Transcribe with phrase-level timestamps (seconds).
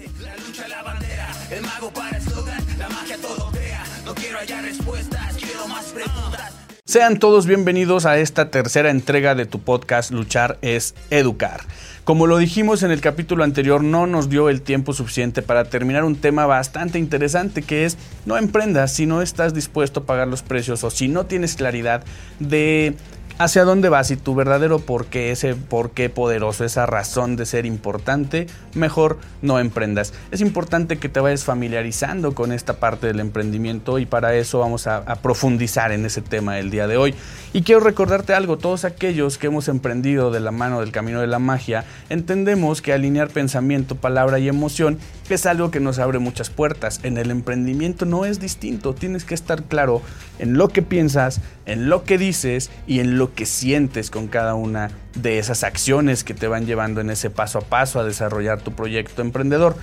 [0.00, 3.84] La lucha, la bandera, el mago para eslogan, la magia todo crea.
[4.06, 6.54] No quiero hallar respuestas, quiero más preguntas.
[6.86, 11.60] Sean todos bienvenidos a esta tercera entrega de tu podcast Luchar es Educar.
[12.04, 16.04] Como lo dijimos en el capítulo anterior, no nos dio el tiempo suficiente para terminar
[16.04, 20.40] un tema bastante interesante que es no emprendas si no estás dispuesto a pagar los
[20.40, 22.04] precios o si no tienes claridad
[22.38, 22.94] de
[23.40, 28.46] hacia dónde vas y tu verdadero porqué, ese porqué poderoso, esa razón de ser importante,
[28.74, 30.12] mejor no emprendas.
[30.30, 34.86] Es importante que te vayas familiarizando con esta parte del emprendimiento y para eso vamos
[34.86, 37.14] a, a profundizar en ese tema el día de hoy.
[37.54, 41.26] Y quiero recordarte algo, todos aquellos que hemos emprendido de la mano del camino de
[41.26, 44.98] la magia, entendemos que alinear pensamiento, palabra y emoción
[45.34, 47.00] es algo que nos abre muchas puertas.
[47.02, 50.02] En el emprendimiento no es distinto, tienes que estar claro
[50.38, 54.54] en lo que piensas, en lo que dices y en lo que sientes con cada
[54.54, 58.60] una de esas acciones que te van llevando en ese paso a paso a desarrollar
[58.60, 59.76] tu proyecto emprendedor.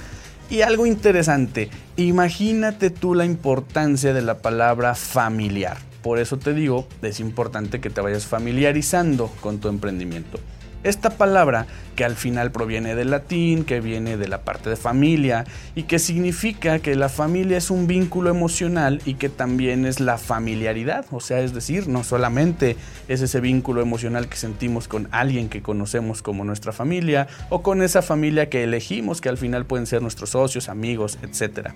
[0.50, 5.78] Y algo interesante, imagínate tú la importancia de la palabra familiar.
[6.02, 10.40] Por eso te digo, es importante que te vayas familiarizando con tu emprendimiento.
[10.88, 11.66] Esta palabra,
[11.98, 15.44] que al final proviene del latín, que viene de la parte de familia,
[15.76, 20.18] y que significa que la familia es un vínculo emocional y que también es la
[20.18, 22.78] familiaridad, o sea, es decir, no solamente
[23.10, 27.82] es ese vínculo emocional que sentimos con alguien que conocemos como nuestra familia, o con
[27.82, 31.72] esa familia que elegimos, que al final pueden ser nuestros socios, amigos, etc.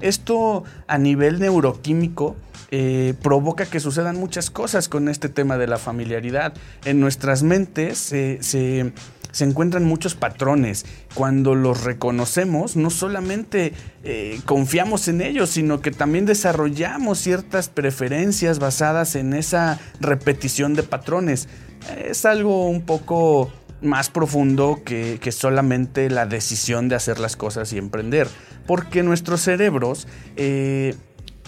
[0.00, 2.36] Esto a nivel neuroquímico
[2.70, 6.54] eh, provoca que sucedan muchas cosas con este tema de la familiaridad.
[6.84, 8.92] En nuestras mentes se,
[9.40, 10.84] encuentran muchos patrones.
[11.14, 18.58] Cuando los reconocemos, no solamente eh, confiamos en ellos, sino que también desarrollamos ciertas preferencias
[18.58, 21.48] basadas en esa repetición de patrones.
[21.96, 23.52] Es algo un poco
[23.84, 28.28] más profundo que, solamente la decisión de hacer las cosas y emprender.
[28.66, 30.94] Porque nuestros cerebros eh,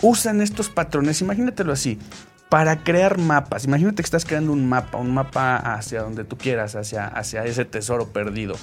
[0.03, 1.99] usan estos patrones, imagínatelo así,
[2.49, 3.65] para crear mapas.
[3.65, 7.65] Imagínate que estás creando un mapa, un mapa hacia donde tú quieras, hacia, hacia ese
[7.65, 8.57] tesoro perdido.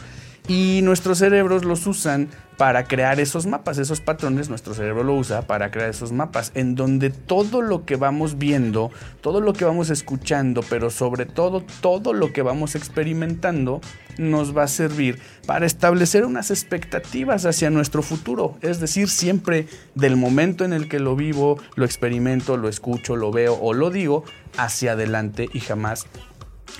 [0.48, 2.28] Y nuestros cerebros los usan
[2.58, 6.76] para crear esos mapas, esos patrones, nuestro cerebro lo usa para crear esos mapas, en
[6.76, 12.14] donde todo lo que vamos viendo, todo lo que vamos escuchando, pero sobre todo todo
[12.14, 13.82] lo que vamos experimentando,
[14.18, 18.58] nos va a servir para establecer unas expectativas hacia nuestro futuro.
[18.62, 23.32] Es decir, siempre del momento en el que lo vivo, lo experimento, lo escucho, lo
[23.32, 24.24] veo o lo digo,
[24.58, 26.06] hacia adelante y jamás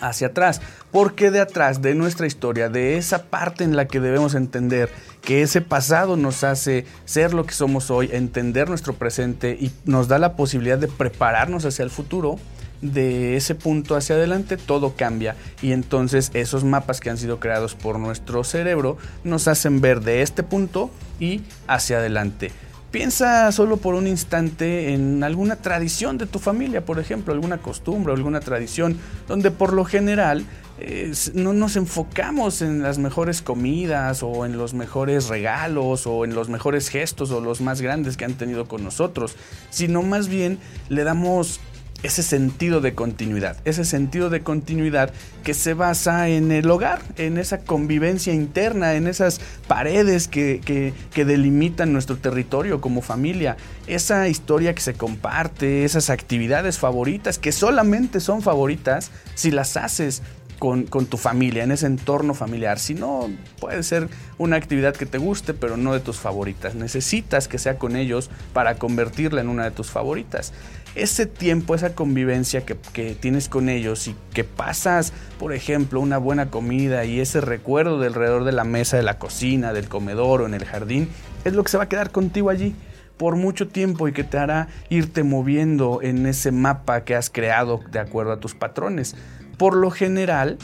[0.02, 0.62] hacia atrás.
[0.92, 4.90] Porque de atrás de nuestra historia, de esa parte en la que debemos entender
[5.22, 10.08] que ese pasado nos hace ser lo que somos hoy, entender nuestro presente y nos
[10.08, 12.38] da la posibilidad de prepararnos hacia el futuro,
[12.84, 17.76] de ese punto hacia adelante todo cambia y entonces esos mapas que han sido creados
[17.76, 22.52] por nuestro cerebro nos hacen ver de este punto y hacia adelante.
[22.94, 28.14] Piensa solo por un instante en alguna tradición de tu familia, por ejemplo, alguna costumbre
[28.14, 30.46] alguna tradición, donde por lo general
[31.34, 36.50] no nos enfocamos en las mejores comidas o en los mejores regalos o en los
[36.50, 39.38] mejores gestos o los más grandes que han tenido con nosotros,
[39.72, 41.60] sino más bien le damos
[42.04, 47.38] ese sentido de continuidad, ese sentido de continuidad que se basa en el hogar, en
[47.38, 53.56] esa convivencia interna, en esas paredes que, delimitan nuestro territorio como familia,
[53.88, 60.22] esa historia que se comparte, esas actividades favoritas que solamente son favoritas si las haces
[60.64, 62.80] con, con, tu familia, en ese entorno familiar.
[62.80, 63.30] Si no,
[63.60, 64.08] puede ser
[64.38, 66.74] una actividad que te guste, pero no de tus favoritas.
[66.74, 70.54] Necesitas que sea con ellos para convertirla en una de tus favoritas
[70.96, 72.76] ese tiempo, esa convivencia que,
[73.16, 78.08] tienes con ellos y que pasas, por ejemplo, una buena comida y ese recuerdo de
[78.08, 81.10] alrededor de la mesa, de la cocina, del comedor o en el jardín,
[81.44, 82.74] es lo que se va a quedar contigo allí
[83.18, 87.80] por mucho tiempo y que te hará irte moviendo en ese mapa que has creado
[87.92, 89.16] de acuerdo a tus patrones.
[89.58, 90.58] Por lo general,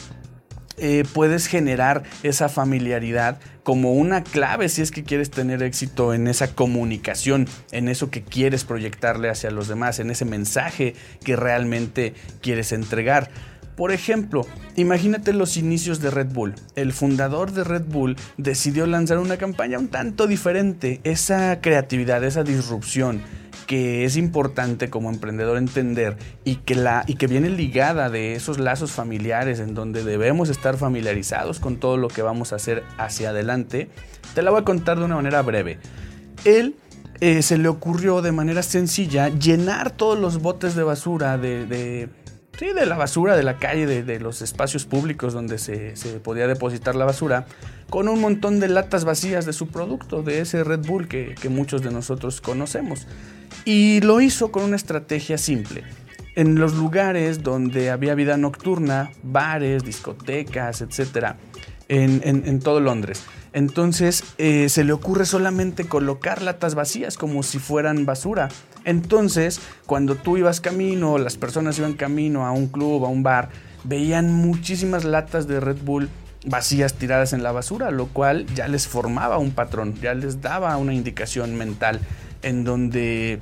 [0.82, 6.26] eh, puedes generar esa familiaridad como una clave si es que quieres tener éxito en
[6.26, 12.14] esa comunicación, en eso que quieres proyectarle hacia los demás, en ese mensaje que realmente
[12.40, 13.30] quieres entregar.
[13.80, 14.46] Por ejemplo,
[14.76, 16.54] imagínate los inicios de Red Bull.
[16.76, 21.00] El fundador de Red Bull decidió lanzar una campaña un tanto diferente.
[21.02, 23.22] Esa creatividad, esa disrupción,
[23.66, 28.58] que es importante como emprendedor entender y que, la, y que viene ligada de esos
[28.58, 33.30] lazos familiares en donde debemos estar familiarizados con todo lo que vamos a hacer hacia
[33.30, 33.88] adelante,
[34.34, 35.78] te la voy a contar de una manera breve.
[36.44, 36.76] Él
[37.22, 42.10] eh, se le ocurrió de manera sencilla llenar todos los botes de basura de
[42.60, 46.94] sí, de la basura de la calle, de, los espacios públicos donde se, podía depositar
[46.94, 47.46] la basura,
[47.88, 51.48] con un montón de latas vacías de su producto, de ese Red Bull que, que
[51.48, 53.06] muchos de nosotros conocemos.
[53.64, 55.84] Y lo hizo con una estrategia simple
[56.36, 61.36] en los lugares donde había vida nocturna, bares, discotecas, etc.,
[61.90, 63.24] en, todo Londres.
[63.52, 68.48] Entonces eh, se le ocurre solamente colocar latas vacías como si fueran basura.
[68.84, 73.50] Entonces, cuando tú ibas camino, las personas iban camino a un club, a un bar,
[73.84, 76.08] veían muchísimas latas de Red Bull
[76.46, 80.76] vacías tiradas en la basura, lo cual ya les formaba un patrón, ya les daba
[80.76, 82.00] una indicación mental
[82.42, 83.40] en donde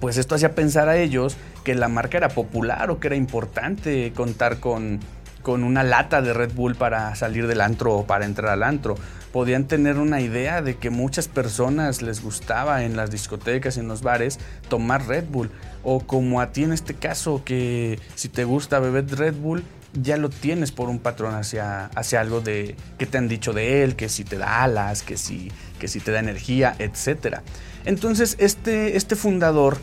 [0.00, 4.12] pues esto hacía pensar a ellos que la marca era popular o que era importante
[4.16, 5.00] contar con,
[5.42, 8.96] con una lata de Red Bull para salir del antro o para entrar al antro.
[9.32, 14.02] Podían tener una idea de que muchas personas les gustaba en las discotecas, en los
[14.02, 15.50] bares, tomar Red Bull.
[15.82, 20.16] O como a ti en este caso, que si te gusta beber Red Bull, ya
[20.16, 23.96] lo tienes por un patrón hacia, hacia algo de que te han dicho de él,
[23.96, 27.38] que si te da alas, que si, que si te da energía, etc.
[27.84, 29.78] Entonces, este, este fundador,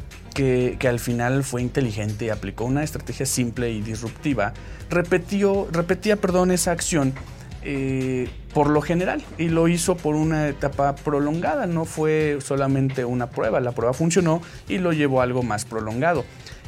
[0.80, 4.54] que, al final fue inteligente y aplicó una estrategia simple y disruptiva,
[4.90, 7.14] repetía perdón, esa acción
[7.62, 13.30] eh, por lo general y lo hizo por una etapa prolongada, no fue solamente una
[13.30, 16.24] prueba, la prueba funcionó y lo llevó a algo más prolongado.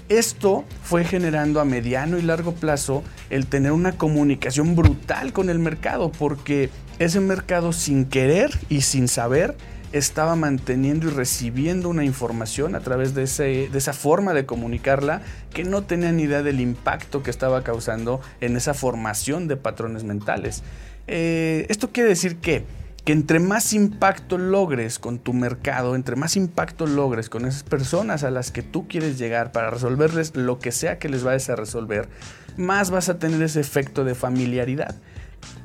[0.10, 5.60] Esto fue generando a mediano y largo plazo el tener una comunicación brutal con el
[5.60, 6.70] mercado, porque
[7.00, 9.56] ese mercado sin querer y sin saber
[9.92, 15.22] estaba manteniendo y recibiendo una información a través de, esa forma de comunicarla
[15.54, 20.04] que no tenía ni idea del impacto que estaba causando en esa formación de patrones
[20.04, 20.64] mentales.
[21.08, 22.64] Eh, esto quiere decir que,
[23.04, 28.24] que entre más impacto logres con tu mercado, entre más impacto logres con esas personas
[28.24, 31.56] a las que tú quieres llegar para resolverles lo que sea que les vayas a
[31.56, 32.08] resolver,
[32.56, 34.96] más vas a tener ese efecto de familiaridad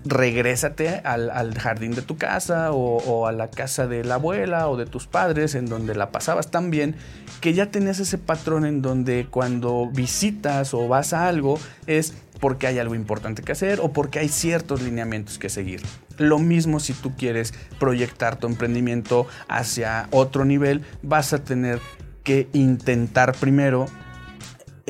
[0.04, 4.86] regrésate al, jardín de tu casa o, a la casa de la abuela o de
[4.86, 6.94] tus padres en donde la pasabas tan bien
[7.40, 12.66] que ya tenías ese patrón en donde cuando visitas o vas a algo es porque
[12.66, 15.82] hay algo importante que hacer o porque hay ciertos lineamientos que seguir.
[16.18, 21.80] Lo mismo si tú quieres proyectar tu emprendimiento hacia otro nivel, vas a tener
[22.22, 23.86] que intentar primero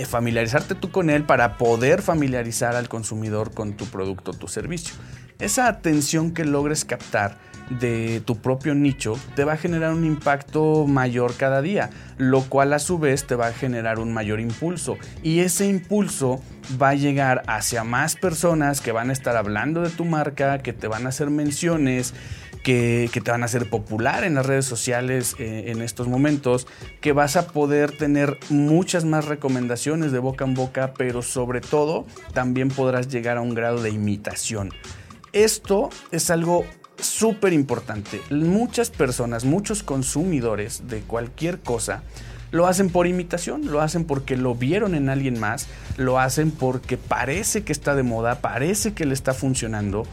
[0.05, 4.95] familiarizarte tú con él para poder familiarizar al consumidor con tu producto o tu servicio.
[5.39, 7.39] Esa atención que logres captar
[7.71, 12.73] de tu propio nicho te va a generar un impacto mayor cada día, lo cual
[12.73, 16.41] a su vez te va a generar un mayor impulso y ese impulso
[16.81, 20.73] va a llegar hacia más personas que van a estar hablando de tu marca, que
[20.73, 22.15] te van a hacer menciones
[22.67, 26.67] que, te van a hacer popular en las redes sociales eh, en estos momentos,
[27.01, 32.07] que vas a poder tener muchas más recomendaciones de boca en boca, pero sobre todo
[32.35, 34.73] también podrás llegar a un grado de imitación.
[35.33, 36.65] Esto es algo
[36.99, 38.21] súper importante.
[38.31, 42.03] Muchas personas, muchos consumidores de cualquier cosa,
[42.51, 46.97] lo hacen por imitación, lo hacen porque lo vieron en alguien más, lo hacen porque
[46.97, 50.05] parece que está de moda, parece que le está funcionando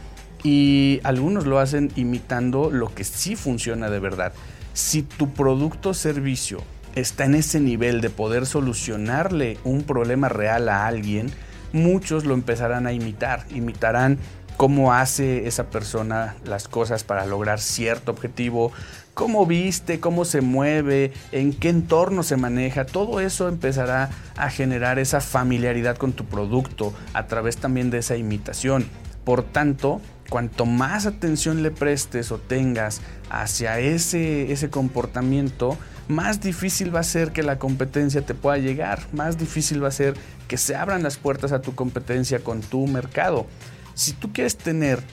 [0.44, 4.32] y algunos lo hacen imitando lo que sí funciona de verdad.
[4.74, 6.62] Si tu producto o servicio
[6.94, 11.32] está en ese nivel de poder solucionarle un problema real a alguien,
[11.72, 14.18] muchos lo empezarán a imitar, imitarán
[14.58, 18.70] cómo hace esa persona las cosas para lograr cierto objetivo,
[19.14, 24.98] cómo viste, cómo se mueve, en qué entorno se maneja, todo eso empezará a generar
[24.98, 28.86] esa familiaridad con tu producto a través también de esa imitación.
[29.24, 30.02] Por tanto,
[30.34, 33.00] cuanto más atención le prestes o tengas
[33.30, 39.06] hacia ese, ese comportamiento, más difícil va a ser que la competencia te pueda llegar,
[39.12, 40.14] más difícil va a ser
[40.48, 43.46] que se abran las puertas a tu competencia con tu mercado.
[43.94, 45.04] Si tú quieres tener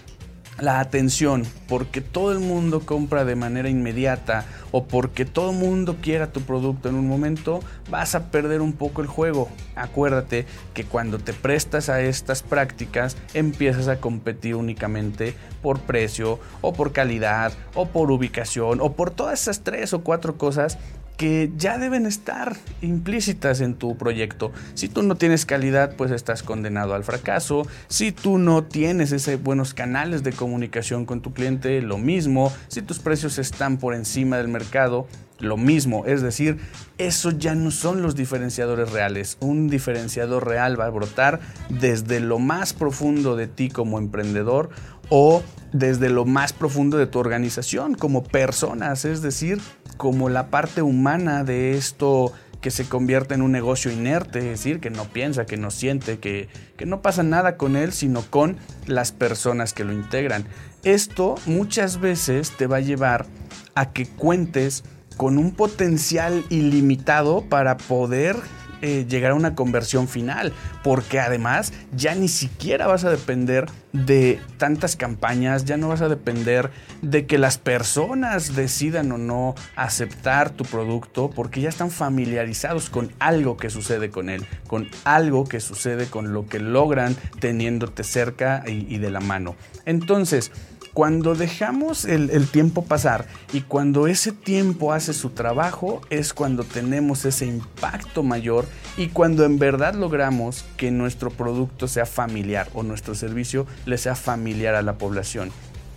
[0.60, 5.98] la atención porque todo el mundo compra de manera inmediata o porque todo el mundo
[6.02, 9.50] quiera tu producto en un momento, vas a perder un poco el juego.
[9.76, 16.74] Acuérdate que cuando te prestas a estas prácticas empiezas a competir únicamente por precio o
[16.74, 20.78] por calidad o por ubicación o por todas esas tres o cuatro cosas
[21.22, 24.52] que ya deben estar implícitas en tu proyecto.
[24.74, 27.68] Si tú no tienes calidad, pues estás condenado al fracaso.
[27.90, 32.52] Si tú no tienes ese buenos canales de comunicación con tu cliente, lo mismo.
[32.70, 35.06] Si tus precios están por encima del mercado,
[35.42, 36.06] lo mismo.
[36.06, 36.58] Es decir,
[36.98, 39.38] eso ya no son los diferenciadores reales.
[39.42, 44.70] Un diferenciador real va a brotar desde lo más profundo de ti como emprendedor
[45.10, 45.44] o
[45.74, 49.60] desde lo más profundo de tu organización como personas, es decir,
[49.98, 54.80] como la parte humana de esto que se convierta en un negocio inerte, es decir,
[54.80, 58.58] que no piensa, que no siente, que, que no pasa nada con él, sino con
[58.86, 60.46] las personas que lo integran.
[60.84, 63.26] Esto muchas veces te va a llevar
[63.74, 64.84] a que cuentes
[65.22, 68.38] con un potencial ilimitado para poder
[68.82, 70.52] eh, llegar a una conversión final,
[70.84, 76.10] porque además ya ni siquiera vas a depender de tantas campañas, ya no vas a
[76.10, 76.72] depender
[77.04, 83.12] de que las personas decidan o no aceptar tu producto, porque ya están familiarizados con
[83.20, 88.64] algo que sucede con él, con algo que sucede con lo que logran teniéndote cerca
[88.66, 89.56] y, y de la mano.
[89.86, 90.52] Entonces,
[90.94, 97.24] cuando dejamos el, tiempo pasar y cuando ese tiempo hace su trabajo es cuando tenemos
[97.24, 98.66] ese impacto mayor
[98.98, 104.16] y cuando en verdad logramos que nuestro producto sea familiar o nuestro servicio le sea
[104.16, 105.52] familiar a la población.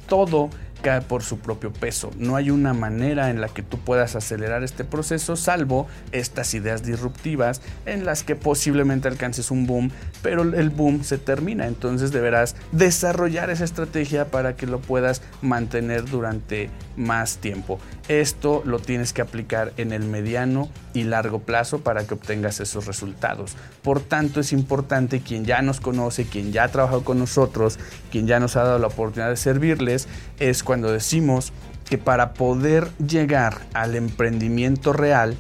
[0.09, 0.51] Todo
[0.85, 2.11] cae por su propio peso.
[2.19, 6.83] No hay una manera en la que tú puedas acelerar este proceso salvo estas ideas
[6.83, 9.91] disruptivas en las que posiblemente alcances un boom,
[10.23, 11.67] pero el boom se termina.
[11.67, 17.79] Entonces deberás desarrollar esa estrategia para que lo puedas mantener durante más tiempo.
[18.09, 22.87] Esto lo tienes que aplicar en el mediano y largo plazo para que obtengas esos
[22.87, 23.57] resultados.
[23.83, 27.79] Por tanto, es importante quien ya nos conoce, quien ya ha trabajado con nosotros,
[28.13, 30.07] quien ya nos ha dado la oportunidad de servirles,
[30.39, 31.53] es cuando decimos
[31.89, 35.37] que para poder llegar al emprendimiento real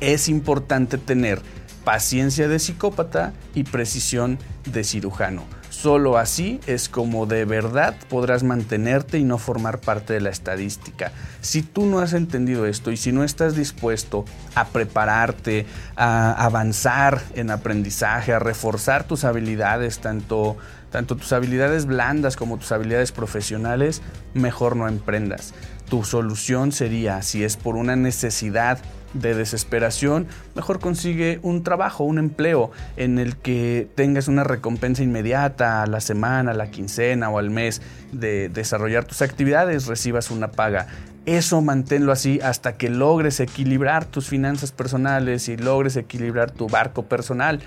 [0.00, 1.42] es importante tener
[1.84, 5.44] paciencia de psicópata y precisión de cirujano.
[5.68, 11.12] Solo así es como de verdad podrás mantenerte y no formar parte de la estadística.
[11.42, 15.66] Si tú no has entendido esto y si no estás dispuesto a prepararte,
[15.96, 20.56] a avanzar en aprendizaje, a reforzar tus habilidades, tanto,
[20.94, 24.00] tanto tus habilidades blandas como tus habilidades profesionales,
[24.32, 25.52] mejor no emprendas.
[25.88, 28.78] Tu solución sería, si es por una necesidad
[29.12, 35.82] de desesperación, mejor consigue un trabajo, un empleo en el que tengas una recompensa inmediata
[35.82, 37.82] a la semana, a la quincena o al mes
[38.12, 40.86] de desarrollar tus actividades, recibas una paga.
[41.26, 47.06] Eso manténlo así hasta que logres equilibrar tus finanzas personales y logres equilibrar tu barco
[47.06, 47.60] personal.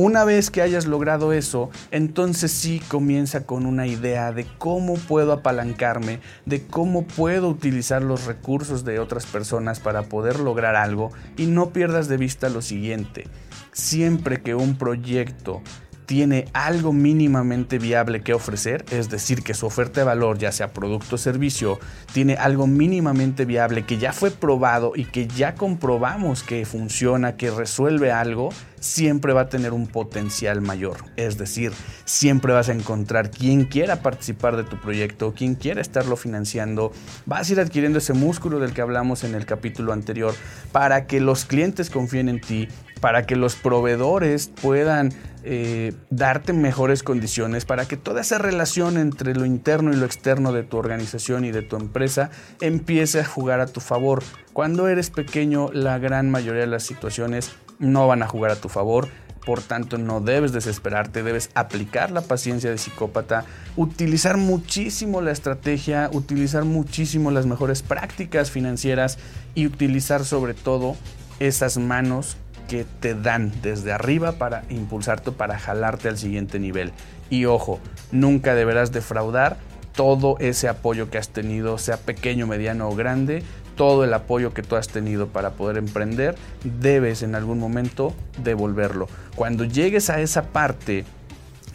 [0.00, 5.32] Una vez que hayas logrado eso, entonces sí comienza con una idea de cómo puedo
[5.32, 11.46] apalancarme, de cómo puedo utilizar los recursos de otras personas para poder lograr algo y
[11.46, 13.26] no pierdas de vista lo siguiente.
[13.72, 15.62] Siempre que un proyecto
[16.08, 20.72] tiene algo mínimamente viable que ofrecer, es decir, que su oferta de valor, ya sea
[20.72, 21.78] producto o servicio,
[22.14, 27.50] tiene algo mínimamente viable que ya fue probado y que ya comprobamos que funciona, que
[27.50, 28.48] resuelve algo,
[28.80, 30.96] siempre va a tener un potencial mayor.
[31.16, 31.72] Es decir,
[32.06, 36.90] siempre vas a encontrar quien quiera participar de tu proyecto, quien quiera estarlo financiando.
[37.26, 40.34] Vas a ir adquiriendo ese músculo del que hablamos en el capítulo anterior
[40.72, 42.66] para que los clientes confíen en ti,
[43.02, 45.12] para que los proveedores puedan
[45.50, 50.52] eh, darte mejores condiciones para que toda esa relación entre lo interno y lo externo
[50.52, 52.28] de tu organización y de tu empresa
[52.60, 54.22] empiece a jugar a tu favor.
[54.52, 58.68] Cuando eres pequeño, la gran mayoría de las situaciones no van a jugar a tu
[58.68, 59.08] favor.
[59.46, 66.10] Por tanto, no debes desesperarte, debes aplicar la paciencia de psicópata, utilizar muchísimo la estrategia,
[66.12, 69.16] utilizar muchísimo las mejores prácticas financieras
[69.54, 70.94] y utilizar sobre todo
[71.40, 72.36] esas manos
[72.68, 76.92] que te dan desde arriba para impulsarte, para jalarte al siguiente nivel.
[77.30, 77.80] Y ojo,
[78.12, 79.56] nunca deberás defraudar
[79.92, 83.42] todo ese apoyo que has tenido, sea pequeño, mediano o grande,
[83.74, 89.08] todo el apoyo que tú has tenido para poder emprender, debes en algún momento devolverlo.
[89.34, 91.04] Cuando llegues a esa parte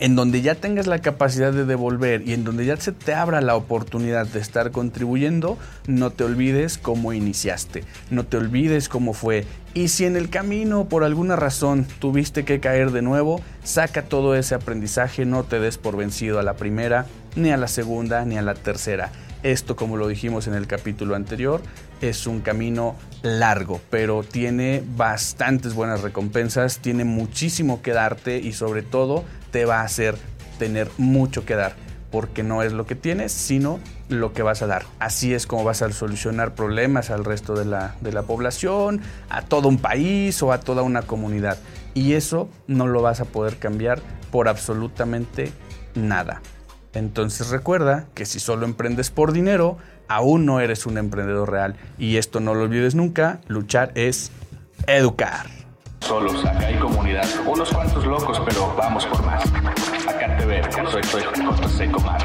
[0.03, 3.39] en donde ya tengas la capacidad de devolver y en donde ya se te abra
[3.39, 5.57] la oportunidad de estar contribuyendo,
[5.87, 9.45] no te olvides cómo iniciaste, no te olvides cómo fue.
[9.73, 14.35] Y si en el camino por alguna razón tuviste que caer de nuevo, saca todo
[14.35, 17.05] ese aprendizaje, no te des por vencido a la primera,
[17.37, 19.09] ni a la segunda, ni a la tercera.
[19.41, 21.61] Esto, como lo dijimos en el capítulo anterior,
[22.01, 28.81] es un camino largo, pero tiene bastantes buenas recompensas, tiene muchísimo que darte y sobre
[28.81, 30.17] todo te va a hacer
[30.57, 31.75] tener mucho que dar,
[32.11, 33.79] porque no es lo que tienes, sino
[34.09, 34.85] lo que vas a dar.
[34.99, 39.43] Así es como vas a solucionar problemas al resto de la, de la población, a
[39.43, 41.59] todo un país o a toda una comunidad.
[41.93, 45.51] Y eso no lo vas a poder cambiar por absolutamente
[45.93, 46.41] nada.
[46.93, 51.75] Entonces recuerda que si solo emprendes por dinero, aún no eres un emprendedor real.
[51.99, 54.31] Y esto no lo olvides nunca, luchar es
[54.87, 55.62] educar.
[56.13, 57.27] Solos, acá hay comunidad.
[57.47, 59.43] Unos cuantos locos, pero vamos por más.
[60.07, 62.23] Acá te veo, soy, soy José Comar.